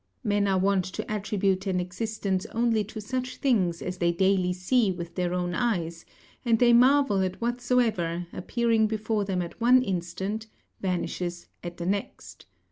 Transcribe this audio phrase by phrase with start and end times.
[0.23, 4.91] Men are wont to attribute an existence only to such things as they daily see
[4.91, 6.05] with their own eyes,
[6.43, 10.47] and they marvel at whatsoever, appearing before them at one instant,
[10.81, 12.47] vanishes at the next.